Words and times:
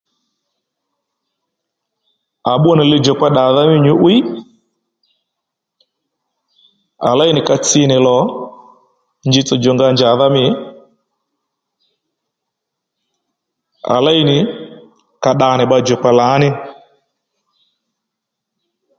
À 2.51 2.53
bbú 2.57 2.69
nì 2.77 2.83
lidjòkpa 2.91 3.27
ddàdha 3.31 3.61
mí 3.71 3.75
nyǔ'wiy 3.85 4.17
à 7.09 7.11
léy 7.19 7.31
nì 7.33 7.41
ka 7.47 7.55
tsi 7.65 7.81
nì 7.89 7.97
lò 8.07 8.17
njítsò 9.27 9.53
djò 9.57 9.71
nga 9.73 9.87
njàdha 9.95 10.27
mî 10.35 10.45
à 13.95 13.97
léy 14.05 14.19
nì 14.29 14.37
ka 15.23 15.31
dda 15.35 15.49
nì 15.57 15.63
bba 15.67 15.77
djòkpa 15.81 16.09
lǎní 16.19 16.49